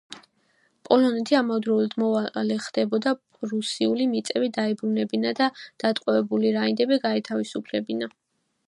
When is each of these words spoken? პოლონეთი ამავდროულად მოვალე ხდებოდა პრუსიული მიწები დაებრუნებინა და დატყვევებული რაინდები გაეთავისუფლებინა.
პოლონეთი 0.87 1.35
ამავდროულად 1.39 1.93
მოვალე 2.03 2.57
ხდებოდა 2.69 3.13
პრუსიული 3.27 4.09
მიწები 4.15 4.51
დაებრუნებინა 4.59 5.37
და 5.43 5.53
დატყვევებული 5.85 6.57
რაინდები 6.61 7.03
გაეთავისუფლებინა. 7.09 8.15